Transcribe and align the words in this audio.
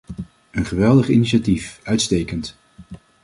Een 0.51 0.65
geweldig 0.65 1.09
initiatief, 1.09 1.79
uitstekend! 1.83 2.55